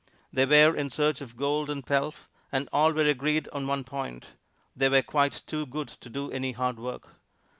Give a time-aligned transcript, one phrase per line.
[0.33, 4.29] They were in search of gold and pelf, and all were agreed on one point:
[4.75, 7.17] they were quite too good to do any hard work.